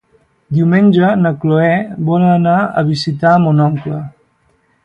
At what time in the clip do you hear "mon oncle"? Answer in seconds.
3.47-4.05